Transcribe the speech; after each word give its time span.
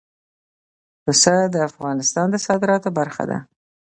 پسه 1.03 1.35
د 1.53 1.55
افغانستان 1.69 2.27
د 2.31 2.35
صادراتو 2.45 2.89
برخه 2.99 3.23
ده. 3.31 3.37